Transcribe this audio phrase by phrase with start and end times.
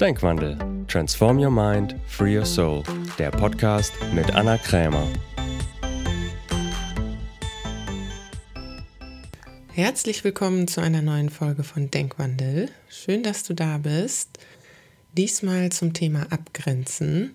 [0.00, 0.56] Denkwandel.
[0.86, 2.84] Transform Your Mind, Free Your Soul.
[3.18, 5.08] Der Podcast mit Anna Krämer.
[9.72, 12.70] Herzlich willkommen zu einer neuen Folge von Denkwandel.
[12.88, 14.38] Schön, dass du da bist.
[15.16, 17.34] Diesmal zum Thema Abgrenzen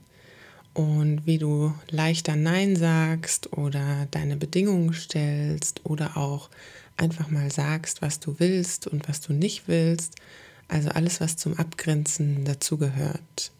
[0.74, 6.50] und wie du leichter Nein sagst oder deine Bedingungen stellst oder auch
[6.96, 10.16] einfach mal sagst, was du willst und was du nicht willst
[10.68, 13.52] also alles, was zum Abgrenzen dazugehört.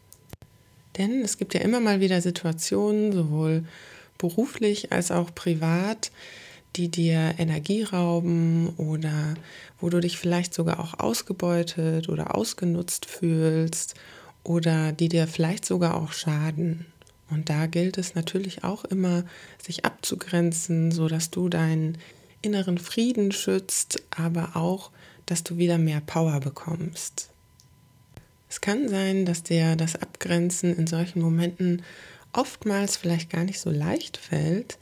[0.98, 3.66] Denn es gibt ja immer mal wieder Situationen, sowohl
[4.18, 6.12] beruflich als auch privat,
[6.76, 9.36] die dir Energie rauben oder
[9.80, 13.96] wo du dich vielleicht sogar auch ausgebeutet oder ausgenutzt fühlst
[14.44, 16.86] oder die dir vielleicht sogar auch schaden.
[17.30, 19.24] Und da gilt es natürlich auch immer,
[19.62, 21.98] sich abzugrenzen, sodass du deinen
[22.42, 24.92] inneren Frieden schützt, aber auch
[25.26, 27.30] dass du wieder mehr Power bekommst.
[28.50, 31.82] Es kann sein, dass dir das Abgrenzen in solchen Momenten
[32.34, 34.78] oftmals vielleicht gar nicht so leicht fällt,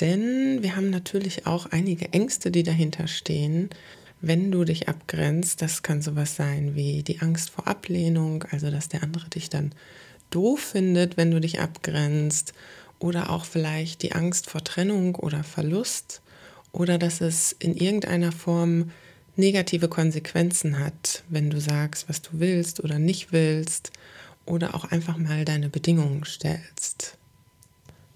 [0.00, 3.70] denn wir haben natürlich auch einige Ängste, die dahinter stehen,
[4.20, 5.62] wenn du dich abgrenzt.
[5.62, 9.72] Das kann sowas sein wie die Angst vor Ablehnung, also dass der andere dich dann
[10.30, 12.52] doof findet, wenn du dich abgrenzt,
[12.98, 16.22] oder auch vielleicht die Angst vor Trennung oder Verlust,
[16.72, 18.90] oder dass es in irgendeiner Form
[19.36, 23.92] negative Konsequenzen hat, wenn du sagst, was du willst oder nicht willst
[24.44, 27.18] oder auch einfach mal deine Bedingungen stellst.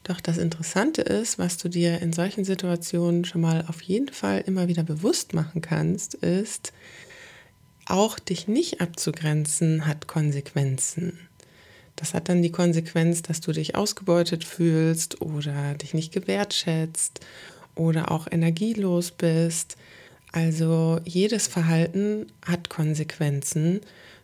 [0.05, 4.43] Doch das Interessante ist, was du dir in solchen Situationen schon mal auf jeden Fall
[4.47, 6.73] immer wieder bewusst machen kannst, ist,
[7.87, 11.19] auch dich nicht abzugrenzen hat Konsequenzen.
[11.97, 17.21] Das hat dann die Konsequenz, dass du dich ausgebeutet fühlst oder dich nicht gewertschätzt
[17.75, 19.77] oder auch energielos bist,
[20.33, 23.81] also jedes Verhalten hat Konsequenzen,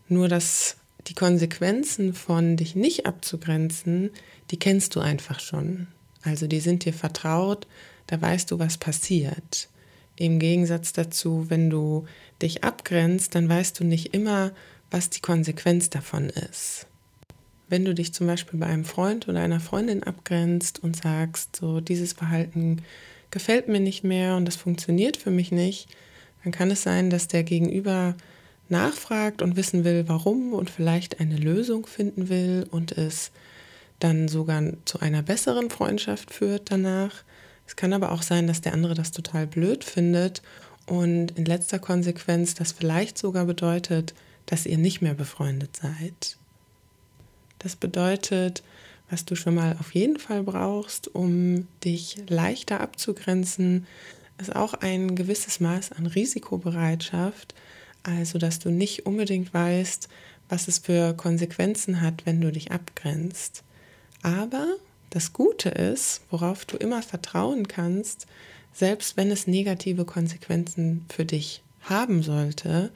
[0.08, 0.76] nur dass
[1.08, 4.10] die Konsequenzen von dich nicht abzugrenzen,
[4.50, 5.88] die kennst du einfach schon.
[6.22, 7.66] Also die sind dir vertraut,
[8.06, 9.68] da weißt du, was passiert.
[10.16, 12.06] Im Gegensatz dazu, wenn du
[12.40, 14.52] dich abgrenzt, dann weißt du nicht immer,
[14.90, 16.86] was die Konsequenz davon ist.
[17.68, 21.80] Wenn du dich zum Beispiel bei einem Freund oder einer Freundin abgrenzt und sagst, so
[21.80, 22.82] dieses Verhalten
[23.30, 25.88] gefällt mir nicht mehr und das funktioniert für mich nicht,
[26.42, 28.14] dann kann es sein, dass der Gegenüber
[28.68, 33.30] nachfragt und wissen will, warum und vielleicht eine Lösung finden will und es
[33.98, 37.24] dann sogar zu einer besseren Freundschaft führt danach.
[37.66, 40.42] Es kann aber auch sein, dass der andere das total blöd findet
[40.86, 44.14] und in letzter Konsequenz das vielleicht sogar bedeutet,
[44.46, 46.36] dass ihr nicht mehr befreundet seid.
[47.58, 48.62] Das bedeutet,
[49.10, 53.86] was du schon mal auf jeden Fall brauchst, um dich leichter abzugrenzen,
[54.38, 57.54] ist auch ein gewisses Maß an Risikobereitschaft,
[58.02, 60.08] also dass du nicht unbedingt weißt,
[60.48, 63.62] was es für Konsequenzen hat, wenn du dich abgrenzt.
[64.22, 64.76] Aber
[65.10, 68.26] das Gute ist, worauf du immer vertrauen kannst,
[68.72, 72.92] selbst wenn es negative Konsequenzen für dich haben sollte,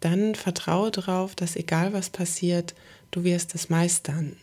[0.00, 2.74] dann vertraue darauf, dass egal was passiert,
[3.10, 4.36] du wirst es meistern.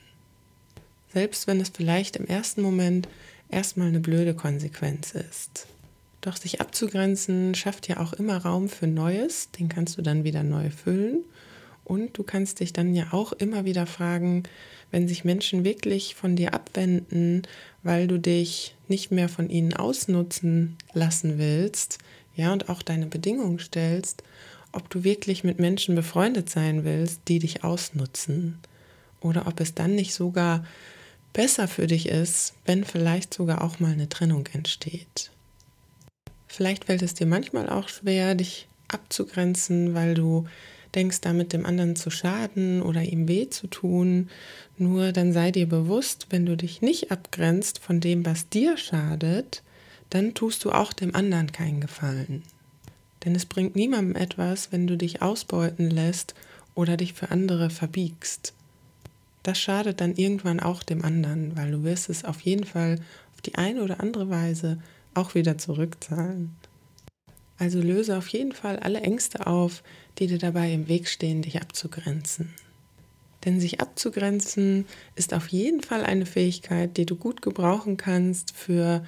[1.13, 3.07] Selbst wenn es vielleicht im ersten Moment
[3.49, 5.67] erstmal eine blöde Konsequenz ist.
[6.21, 10.41] Doch sich abzugrenzen schafft ja auch immer Raum für Neues, den kannst du dann wieder
[10.41, 11.23] neu füllen.
[11.83, 14.43] Und du kannst dich dann ja auch immer wieder fragen,
[14.89, 17.41] wenn sich Menschen wirklich von dir abwenden,
[17.83, 21.97] weil du dich nicht mehr von ihnen ausnutzen lassen willst,
[22.35, 24.23] ja, und auch deine Bedingungen stellst,
[24.71, 28.59] ob du wirklich mit Menschen befreundet sein willst, die dich ausnutzen.
[29.19, 30.65] Oder ob es dann nicht sogar
[31.33, 35.31] besser für dich ist, wenn vielleicht sogar auch mal eine Trennung entsteht.
[36.47, 40.45] Vielleicht fällt es dir manchmal auch schwer, dich abzugrenzen, weil du
[40.93, 44.29] denkst, damit dem anderen zu schaden oder ihm weh zu tun.
[44.77, 49.63] Nur dann sei dir bewusst, wenn du dich nicht abgrenzt von dem, was dir schadet,
[50.11, 52.43] dann tust du auch dem anderen keinen Gefallen.
[53.25, 56.35] Denn es bringt niemandem etwas, wenn du dich ausbeuten lässt
[56.75, 58.53] oder dich für andere verbiegst
[59.43, 62.99] das schadet dann irgendwann auch dem anderen, weil du wirst es auf jeden Fall
[63.33, 64.79] auf die eine oder andere Weise
[65.13, 66.55] auch wieder zurückzahlen.
[67.57, 69.83] Also löse auf jeden Fall alle Ängste auf,
[70.17, 72.53] die dir dabei im Weg stehen, dich abzugrenzen.
[73.45, 74.85] Denn sich abzugrenzen
[75.15, 79.05] ist auf jeden Fall eine Fähigkeit, die du gut gebrauchen kannst für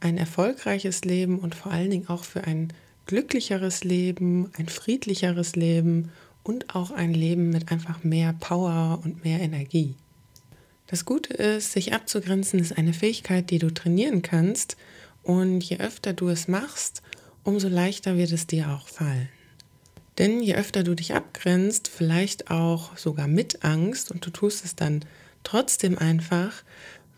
[0.00, 2.72] ein erfolgreiches Leben und vor allen Dingen auch für ein
[3.06, 6.12] glücklicheres Leben, ein friedlicheres Leben
[6.48, 9.94] und auch ein Leben mit einfach mehr Power und mehr Energie.
[10.86, 14.78] Das Gute ist, sich abzugrenzen ist eine Fähigkeit, die du trainieren kannst
[15.22, 17.02] und je öfter du es machst,
[17.44, 19.28] umso leichter wird es dir auch fallen.
[20.16, 24.74] Denn je öfter du dich abgrenzt, vielleicht auch sogar mit Angst und du tust es
[24.74, 25.04] dann
[25.44, 26.64] trotzdem einfach,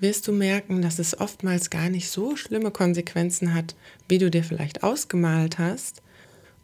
[0.00, 3.76] wirst du merken, dass es oftmals gar nicht so schlimme Konsequenzen hat,
[4.08, 6.02] wie du dir vielleicht ausgemalt hast.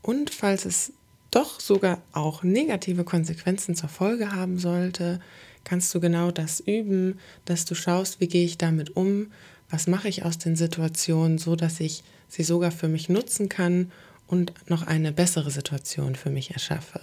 [0.03, 0.93] Und falls es
[1.31, 5.21] doch sogar auch negative Konsequenzen zur Folge haben sollte,
[5.65, 9.33] kannst du genau das üben, dass du schaust, wie gehe ich damit um,
[9.69, 13.91] was mache ich aus den Situationen, so dass ich sie sogar für mich nutzen kann
[14.27, 17.01] und noch eine bessere Situation für mich erschaffe.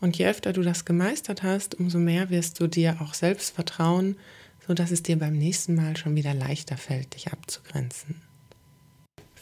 [0.00, 4.16] Und je öfter du das gemeistert hast, umso mehr wirst du dir auch selbst vertrauen,
[4.66, 8.23] sodass es dir beim nächsten Mal schon wieder leichter fällt, dich abzugrenzen.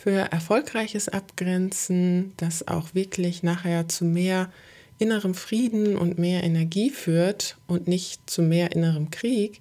[0.03, 4.51] Für erfolgreiches Abgrenzen, das auch wirklich nachher zu mehr
[4.99, 9.61] innerem Frieden und mehr Energie führt und nicht zu mehr innerem Krieg,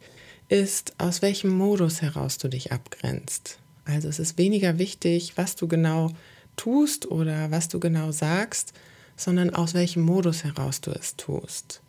[0.50, 3.60] ist, aus welchem Modus heraus du dich abgrenzt.
[3.86, 6.10] Also es ist weniger wichtig, was du genau
[6.56, 8.74] tust oder was du genau sagst,
[9.16, 11.84] sondern aus welchem Modus heraus du es tust.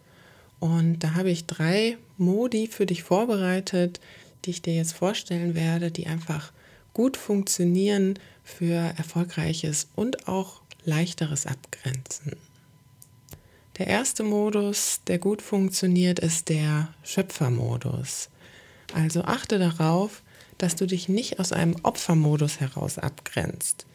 [0.60, 3.98] Und da habe ich drei Modi für dich vorbereitet,
[4.44, 6.52] die ich dir jetzt vorstellen werde, die einfach
[6.92, 12.36] gut funktionieren für erfolgreiches und auch leichteres Abgrenzen.
[13.78, 18.28] Der erste Modus, der gut funktioniert, ist der Schöpfermodus.
[18.94, 20.22] Also achte darauf,
[20.58, 23.86] dass du dich nicht aus einem Opfermodus heraus abgrenzt.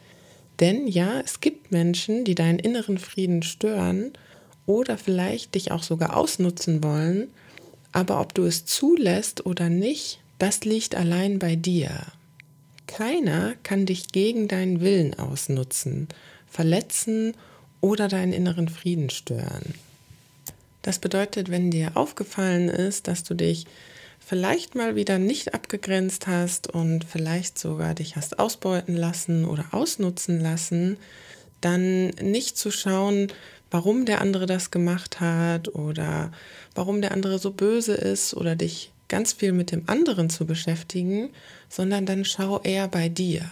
[0.59, 4.11] Denn ja, es gibt Menschen, die deinen inneren Frieden stören
[4.65, 7.27] oder vielleicht dich auch sogar ausnutzen wollen,
[7.91, 11.91] aber ob du es zulässt oder nicht, das liegt allein bei dir.
[12.87, 16.07] Keiner kann dich gegen deinen Willen ausnutzen,
[16.47, 17.35] verletzen
[17.81, 19.75] oder deinen inneren Frieden stören.
[20.81, 23.65] Das bedeutet, wenn dir aufgefallen ist, dass du dich
[24.19, 30.39] vielleicht mal wieder nicht abgegrenzt hast und vielleicht sogar dich hast ausbeuten lassen oder ausnutzen
[30.39, 30.97] lassen,
[31.61, 33.27] dann nicht zu schauen,
[33.71, 36.31] warum der andere das gemacht hat oder
[36.75, 41.29] warum der andere so böse ist oder dich ganz viel mit dem anderen zu beschäftigen,
[41.69, 43.49] sondern dann schau eher bei dir.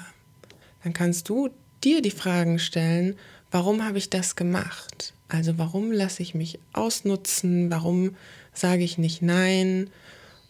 [0.83, 1.49] Dann kannst du
[1.83, 3.15] dir die Fragen stellen,
[3.51, 5.13] warum habe ich das gemacht?
[5.27, 7.71] Also warum lasse ich mich ausnutzen?
[7.71, 8.15] Warum
[8.53, 9.89] sage ich nicht nein?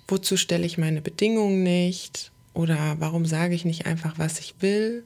[0.07, 5.04] wozu stelle ich meine Bedingungen nicht oder warum sage ich nicht einfach, was ich will.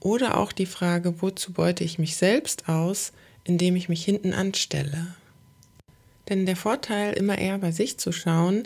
[0.00, 3.12] Oder auch die Frage, wozu beute ich mich selbst aus,
[3.44, 5.14] indem ich mich hinten anstelle.
[6.28, 8.64] Denn der Vorteil, immer eher bei sich zu schauen,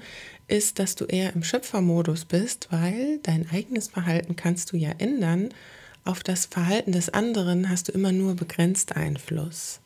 [0.49, 5.50] ist, dass du eher im Schöpfermodus bist, weil dein eigenes Verhalten kannst du ja ändern.
[6.05, 9.81] Auf das Verhalten des anderen hast du immer nur begrenzt Einfluss.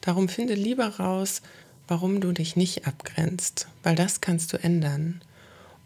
[0.00, 1.42] Darum finde lieber raus,
[1.88, 5.22] warum du dich nicht abgrenzt, weil das kannst du ändern.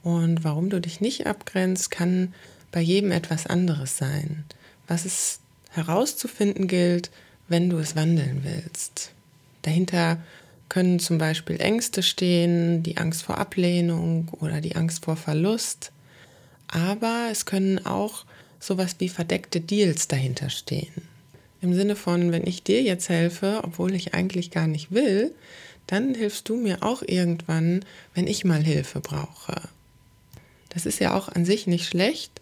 [0.03, 2.35] Und warum du dich nicht abgrenzt, kann
[2.73, 4.45] bei jedem etwas anderes sein.
[4.89, 5.41] Was es
[5.71, 7.11] herauszufinden gilt,
[7.49, 9.13] wenn du es wandeln willst.
[9.63, 10.19] Dahinter
[10.71, 15.93] können zum Beispiel Ängste stehen, die Angst vor Ablehnung oder die Angst vor Verlust.
[16.69, 18.25] Aber es können auch
[18.59, 21.03] sowas wie verdeckte Deals dahinter stehen.
[21.61, 25.35] Im Sinne von, wenn ich dir jetzt helfe, obwohl ich eigentlich gar nicht will,
[25.87, 27.85] dann hilfst du mir auch irgendwann,
[28.15, 29.61] wenn ich mal Hilfe brauche.
[30.69, 32.41] Das ist ja auch an sich nicht schlecht,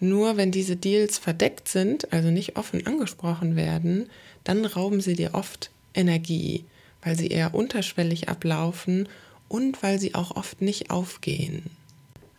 [0.00, 4.10] nur wenn diese Deals verdeckt sind, also nicht offen angesprochen werden,
[4.42, 6.64] dann rauben sie dir oft Energie,
[7.02, 9.08] weil sie eher unterschwellig ablaufen
[9.48, 11.70] und weil sie auch oft nicht aufgehen.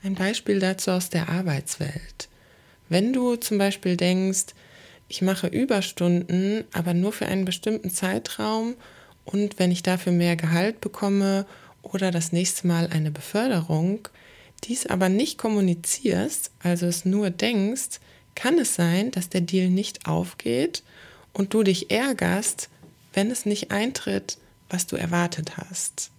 [0.03, 2.29] Ein Beispiel dazu aus der Arbeitswelt.
[2.87, 4.53] Wenn du zum Beispiel denkst,
[5.07, 8.75] ich mache Überstunden, aber nur für einen bestimmten Zeitraum
[9.25, 11.45] und wenn ich dafür mehr Gehalt bekomme
[11.81, 14.07] oder das nächste Mal eine Beförderung,
[14.63, 17.99] dies aber nicht kommunizierst, also es nur denkst,
[18.35, 20.83] kann es sein, dass der Deal nicht aufgeht
[21.33, 22.69] und du dich ärgerst,
[23.13, 24.37] wenn es nicht eintritt,
[24.69, 26.11] was du erwartet hast.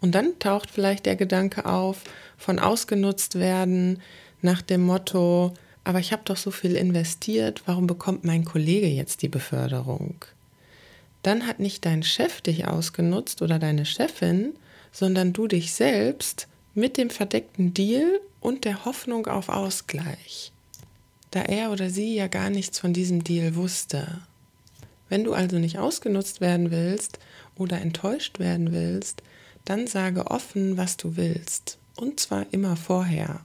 [0.00, 2.02] Und dann taucht vielleicht der Gedanke auf
[2.38, 4.00] von ausgenutzt werden
[4.42, 5.52] nach dem Motto,
[5.84, 10.24] aber ich habe doch so viel investiert, warum bekommt mein Kollege jetzt die Beförderung?
[11.22, 14.54] dann hat nicht dein Chef dich ausgenutzt oder deine Chefin,
[14.92, 20.52] sondern du dich selbst mit dem verdeckten Deal und der Hoffnung auf Ausgleich,
[21.30, 24.18] da er oder sie ja gar nichts von diesem Deal wusste.
[25.10, 27.18] Wenn du also nicht ausgenutzt werden willst
[27.56, 29.22] oder enttäuscht werden willst,
[29.66, 33.40] dann sage offen, was du willst, und zwar immer vorher.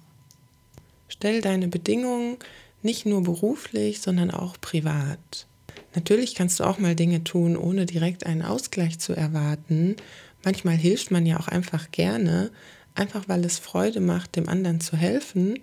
[1.10, 2.38] Stell deine Bedingungen
[2.82, 5.48] nicht nur beruflich, sondern auch privat.
[5.96, 9.96] Natürlich kannst du auch mal Dinge tun, ohne direkt einen Ausgleich zu erwarten.
[10.44, 12.52] Manchmal hilft man ja auch einfach gerne,
[12.94, 15.60] einfach weil es Freude macht, dem anderen zu helfen.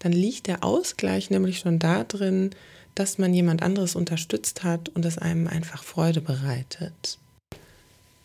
[0.00, 2.50] Dann liegt der Ausgleich nämlich schon darin,
[2.98, 7.18] dass man jemand anderes unterstützt hat und es einem einfach Freude bereitet.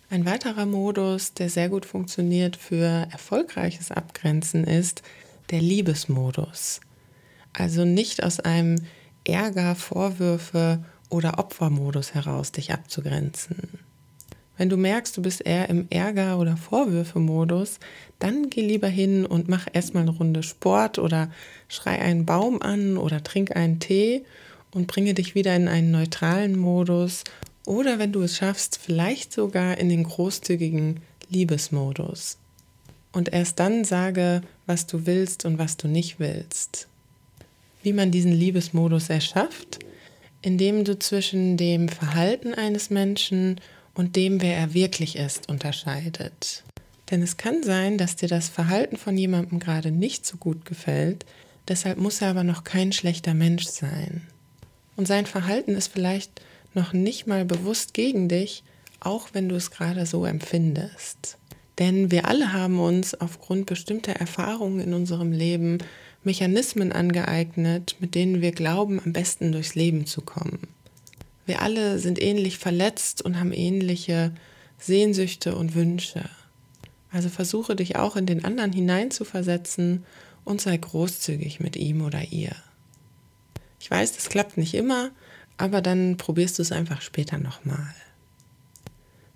[0.10, 5.04] Ein weiterer Modus, der sehr gut funktioniert für erfolgreiches Abgrenzen, ist
[5.52, 6.82] der Liebesmodus.
[7.54, 8.78] Also nicht aus einem
[9.26, 13.80] Ärger, Vorwürfe oder Opfermodus heraus dich abzugrenzen.
[14.58, 17.80] Wenn du merkst, du bist eher im Ärger- oder Vorwürfe-Modus,
[18.20, 21.32] dann geh lieber hin und mach erstmal eine Runde Sport oder
[21.68, 24.26] schrei einen Baum an oder trink einen Tee
[24.74, 27.24] und bringe dich wieder in einen neutralen Modus
[27.66, 31.00] oder wenn du es schaffst, vielleicht sogar in den großzügigen
[31.30, 32.38] Liebesmodus.
[33.12, 36.88] Und erst dann sage, was du willst und was du nicht willst.
[37.84, 39.80] Wie man diesen Liebesmodus erschafft,
[40.42, 43.62] indem du zwischen dem Verhalten eines Menschen
[43.94, 46.64] und dem, wer er wirklich ist, unterscheidet.
[47.12, 51.26] Denn es kann sein, dass dir das Verhalten von jemandem gerade nicht so gut gefällt,
[51.68, 54.24] deshalb muss er aber noch kein schlechter Mensch sein.
[54.96, 56.42] Und sein Verhalten ist vielleicht
[56.74, 58.64] noch nicht mal bewusst gegen dich,
[59.00, 61.38] auch wenn du es gerade so empfindest.
[61.80, 65.80] Denn wir alle haben uns aufgrund bestimmter Erfahrungen in unserem Leben
[66.24, 70.68] Mechanismen angeeignet, mit denen wir glauben, am besten durchs Leben zu kommen.
[71.46, 74.32] Wir alle sind ähnlich verletzt und haben ähnliche
[74.78, 76.30] Sehnsüchte und Wünsche.
[77.12, 80.06] Also versuche dich auch in den anderen hineinzuversetzen
[80.46, 82.56] und sei großzügig mit ihm oder ihr.
[83.84, 85.12] Ich weiß, das klappt nicht immer,
[85.58, 87.94] aber dann probierst du es einfach später nochmal.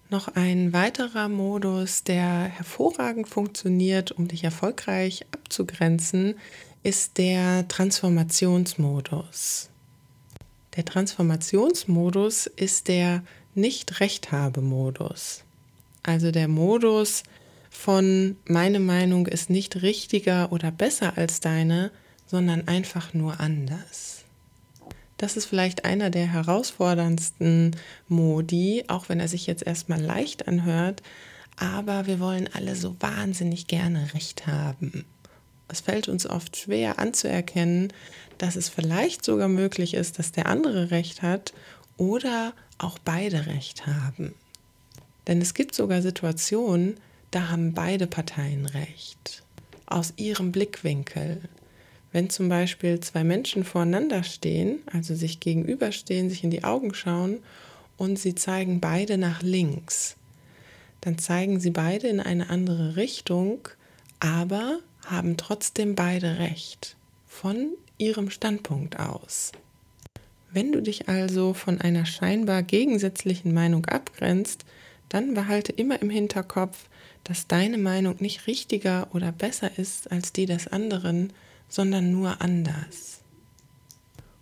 [0.09, 6.35] Noch ein weiterer Modus, der hervorragend funktioniert, um dich erfolgreich abzugrenzen,
[6.81, 9.69] ist der Transformationsmodus.
[10.77, 13.23] Der Transformationsmodus ist der
[13.53, 15.43] Nicht-Recht-Habe-Modus.
[16.03, 17.23] Also der Modus
[17.69, 21.91] von meine Meinung ist nicht richtiger oder besser als deine,
[22.27, 24.16] sondern einfach nur anders.
[25.17, 27.75] Das ist vielleicht einer der herausforderndsten
[28.07, 31.01] Modi, auch wenn er sich jetzt erstmal leicht anhört,
[31.57, 35.05] aber wir wollen alle so wahnsinnig gerne Recht haben.
[35.67, 37.91] Es fällt uns oft schwer anzuerkennen,
[38.37, 41.53] dass es vielleicht sogar möglich ist, dass der andere recht hat
[41.97, 44.35] oder auch beide recht haben.
[45.25, 46.97] Denn es gibt sogar Situationen,
[47.31, 49.43] da haben beide Parteien recht.
[49.87, 51.41] Aus ihrem Blickwinkel.
[52.17, 57.43] Wenn zum Beispiel zwei Menschen voreinander stehen, also sich gegenüberstehen, sich in die Augen schauen
[57.95, 60.15] und sie zeigen beide nach links,
[61.01, 63.69] dann zeigen sie beide in eine andere Richtung,
[64.19, 66.95] aber haben trotzdem beide recht
[67.27, 67.67] von
[67.99, 69.51] ihrem Standpunkt aus.
[70.51, 74.65] Wenn du dich also von einer scheinbar gegensätzlichen Meinung abgrenzt,
[75.07, 76.89] dann behalte immer im Hinterkopf,
[77.25, 81.31] dass deine Meinung nicht richtiger oder besser ist als die des anderen,
[81.67, 83.21] sondern nur anders.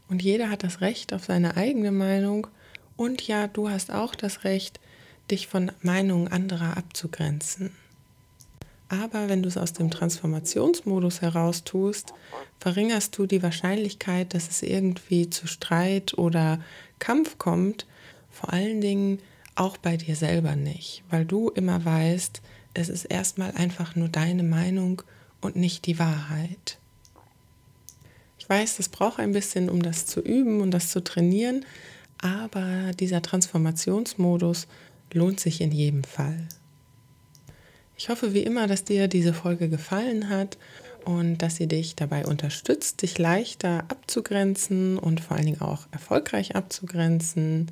[0.08, 2.48] Und jeder hat das Recht auf seine eigene Meinung
[2.96, 4.80] und ja, du hast auch das Recht,
[5.32, 7.72] dich von Meinungen anderer abzugrenzen.
[8.88, 12.14] Aber wenn du es aus dem Transformationsmodus heraus tust,
[12.60, 16.60] verringerst du die Wahrscheinlichkeit, dass es irgendwie zu Streit oder
[17.00, 17.88] Kampf kommt,
[18.30, 19.20] vor allen Dingen
[19.56, 22.42] auch bei dir selber nicht, weil du immer weißt,
[22.74, 25.02] es ist erstmal einfach nur deine Meinung
[25.42, 26.78] und nicht die Wahrheit.
[28.46, 31.66] Ich weiß, das braucht ein bisschen, um das zu üben und das zu trainieren,
[32.20, 34.68] aber dieser Transformationsmodus
[35.14, 36.48] lohnt sich in jedem Fall.
[37.98, 40.60] Ich hoffe wie immer, dass dir diese Folge gefallen hat
[41.06, 46.56] und dass sie dich dabei unterstützt, dich leichter abzugrenzen und vor allen Dingen auch erfolgreich
[46.56, 47.72] abzugrenzen.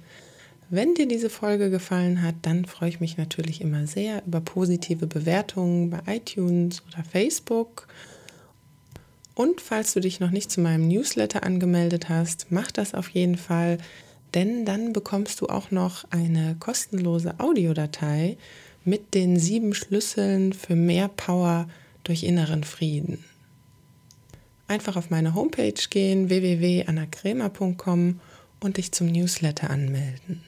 [0.71, 5.05] Wenn dir diese Folge gefallen hat, dann freue ich mich natürlich immer sehr über positive
[5.05, 7.87] Bewertungen bei iTunes oder Facebook.
[9.35, 13.37] Und falls du dich noch nicht zu meinem Newsletter angemeldet hast, mach das auf jeden
[13.37, 13.79] Fall,
[14.33, 18.37] denn dann bekommst du auch noch eine kostenlose Audiodatei
[18.85, 21.67] mit den sieben Schlüsseln für mehr Power
[22.03, 23.23] durch inneren Frieden.
[24.67, 28.19] Einfach auf meine Homepage gehen www.annakremer.com
[28.59, 30.41] und dich zum Newsletter anmelden.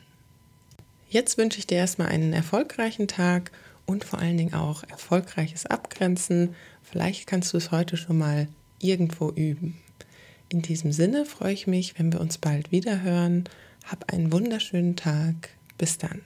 [1.09, 3.51] Jetzt wünsche ich dir erstmal einen erfolgreichen Tag
[3.85, 6.55] und vor allen Dingen auch erfolgreiches Abgrenzen.
[6.81, 8.47] Vielleicht kannst du es heute schon mal
[8.85, 9.77] irgendwo üben.
[10.49, 13.45] In diesem Sinne freue ich mich, wenn wir uns bald wieder hören.
[13.85, 15.49] Hab einen wunderschönen Tag.
[15.77, 16.21] Bis dann.